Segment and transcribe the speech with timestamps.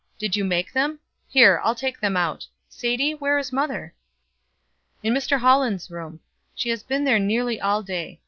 [0.17, 0.97] Did you make them?
[1.27, 2.47] Here, I'll take them out.
[2.69, 3.93] Sadie, where is mother?"
[5.03, 5.37] "In Mr.
[5.41, 6.21] Holland's room.
[6.55, 8.13] She has been there nearly all day.
[8.15, 8.19] Mr.